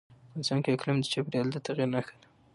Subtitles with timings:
[0.27, 2.27] افغانستان کې اقلیم د چاپېریال د تغیر نښه ده.